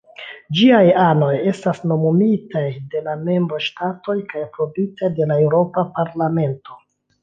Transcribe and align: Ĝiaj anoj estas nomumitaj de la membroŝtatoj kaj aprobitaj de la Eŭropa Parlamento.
Ĝiaj 0.59 0.87
anoj 1.01 1.29
estas 1.51 1.83
nomumitaj 1.91 2.65
de 2.95 3.05
la 3.11 3.15
membroŝtatoj 3.29 4.19
kaj 4.35 4.45
aprobitaj 4.49 5.15
de 5.23 5.33
la 5.33 5.43
Eŭropa 5.49 5.89
Parlamento. 6.03 6.85